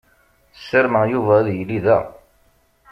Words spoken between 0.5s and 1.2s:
Sarmeɣ